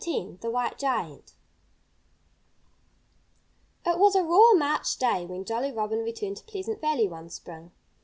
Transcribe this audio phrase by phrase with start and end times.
[0.03, 1.35] X THE WHITE GIANT
[3.85, 7.71] It was a raw March day when Jolly Robin returned to Pleasant Valley one spring.